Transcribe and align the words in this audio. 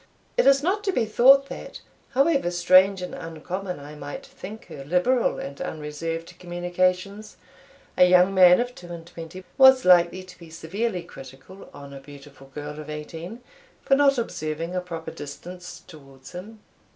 It 0.35 0.47
is 0.47 0.63
not 0.63 0.83
to 0.85 0.91
be 0.91 1.05
thought 1.05 1.47
that, 1.49 1.81
however 2.13 2.49
strange 2.49 3.03
and 3.03 3.13
uncommon 3.13 3.79
I 3.79 3.93
might 3.93 4.25
think 4.25 4.65
her 4.65 4.83
liberal 4.83 5.37
and 5.37 5.61
unreserved 5.61 6.33
communications, 6.39 7.37
a 7.95 8.05
young 8.05 8.33
man 8.33 8.59
of 8.59 8.73
two 8.73 8.87
and 8.91 9.05
twenty 9.05 9.43
was 9.59 9.85
likely 9.85 10.23
to 10.23 10.39
be 10.39 10.49
severely 10.49 11.03
critical 11.03 11.69
on 11.71 11.93
a 11.93 11.99
beautiful 11.99 12.47
girl 12.47 12.79
of 12.79 12.89
eighteen, 12.89 13.43
for 13.83 13.95
not 13.95 14.17
observing 14.17 14.73
a 14.75 14.81
proper 14.81 15.11
distance 15.11 15.81
towards 15.85 16.31
him. 16.31 16.61